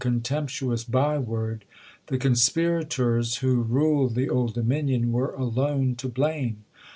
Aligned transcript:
contemptuous 0.01 0.83
by 0.83 1.15
word, 1.19 1.63
the 2.07 2.17
conspirators 2.17 3.35
who 3.35 3.61
ruled 3.61 4.15
the 4.15 4.27
Old 4.27 4.55
Dominion 4.55 5.11
were 5.11 5.35
alone 5.35 5.93
to 5.93 6.09
blame. 6.09 6.65